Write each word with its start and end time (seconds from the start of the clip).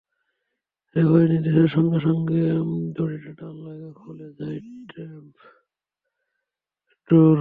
শেরিফের 0.95 1.27
নির্দেশের 1.29 1.67
সঙ্গে 1.67 1.99
সঙ্গে 1.99 2.41
দড়িতে 2.95 3.31
টান 3.33 3.55
লাগে, 3.65 3.89
খুলে 3.93 4.27
যায় 4.39 4.59
ট্র্যাপ 4.89 5.25
ডোর। 7.09 7.29